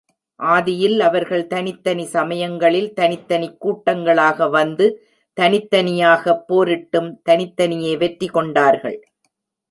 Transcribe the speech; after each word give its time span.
ஆதியில் 0.39 0.99
அவர்கள் 0.99 1.47
தனித்தனி 1.47 2.05
சமயங்களில் 2.05 2.93
தனித் 2.93 3.27
தனிக் 3.27 3.59
கூட்டங்களாக 3.61 4.49
வந்து 4.49 4.87
தனித் 5.33 5.69
தனியாகப் 5.75 6.41
போரிட்டும் 6.47 7.21
தனித்தனியே 7.23 7.97
வெற்றி 7.97 8.27
கொண்டார்கள். 8.27 8.97